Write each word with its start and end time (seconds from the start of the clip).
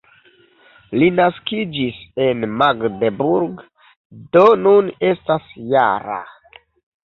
Li 1.01 1.09
naskiĝis 1.19 1.99
en 2.29 2.49
Magdeburg, 2.63 3.63
do 4.39 4.45
nun 4.65 4.93
estas 5.15 5.49
-jara. 5.57 6.21